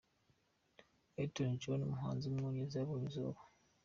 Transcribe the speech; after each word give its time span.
Elton 1.21 1.51
John, 1.61 1.81
umuhanzi 1.83 2.23
w’umwongereza 2.25 2.75
yabonye 2.79 3.05
izuba. 3.09 3.39